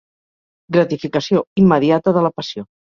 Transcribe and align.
Gratificació 0.79 1.45
immediata 1.67 2.19
de 2.19 2.29
la 2.31 2.37
passió. 2.41 2.71